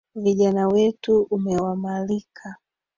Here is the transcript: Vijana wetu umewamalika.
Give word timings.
Vijana 0.15 0.67
wetu 0.67 1.27
umewamalika. 1.31 2.55